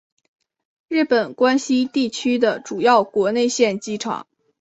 [0.87, 4.25] 日本关西地区的主要国内线机场。